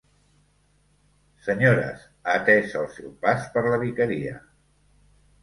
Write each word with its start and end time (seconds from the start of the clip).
Senyores, 1.47 2.07
atès 2.37 2.73
el 2.81 2.89
seu 2.97 3.13
pas 3.27 3.45
per 3.59 3.65
la 3.69 3.79
vicaria. 3.87 4.35